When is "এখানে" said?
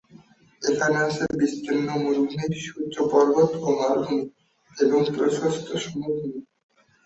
0.61-0.97